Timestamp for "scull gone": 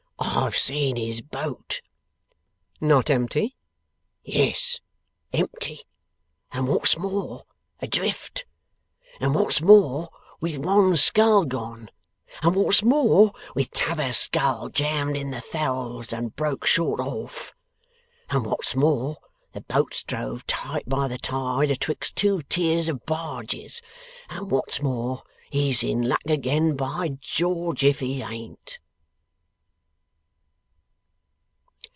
10.97-11.89